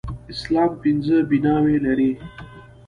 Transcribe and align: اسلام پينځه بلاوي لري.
اسلام 0.33 0.71
پينځه 0.83 1.17
بلاوي 1.29 1.77
لري. 1.85 2.11